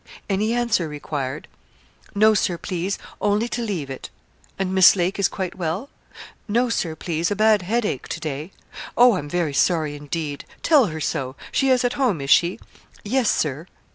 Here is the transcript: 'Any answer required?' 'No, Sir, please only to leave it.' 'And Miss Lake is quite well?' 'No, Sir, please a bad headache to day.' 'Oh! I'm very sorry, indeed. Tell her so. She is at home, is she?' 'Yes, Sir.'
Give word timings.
'Any 0.27 0.51
answer 0.51 0.87
required?' 0.87 1.47
'No, 2.15 2.33
Sir, 2.33 2.57
please 2.57 2.97
only 3.21 3.47
to 3.49 3.61
leave 3.61 3.87
it.' 3.91 4.09
'And 4.57 4.73
Miss 4.73 4.95
Lake 4.95 5.19
is 5.19 5.27
quite 5.27 5.53
well?' 5.53 5.89
'No, 6.47 6.69
Sir, 6.69 6.95
please 6.95 7.29
a 7.29 7.35
bad 7.35 7.61
headache 7.61 8.07
to 8.07 8.19
day.' 8.19 8.51
'Oh! 8.97 9.13
I'm 9.13 9.29
very 9.29 9.53
sorry, 9.53 9.95
indeed. 9.95 10.43
Tell 10.63 10.87
her 10.87 10.99
so. 11.01 11.35
She 11.51 11.69
is 11.69 11.85
at 11.85 11.93
home, 12.01 12.19
is 12.19 12.31
she?' 12.31 12.59
'Yes, 13.03 13.29
Sir.' 13.29 13.67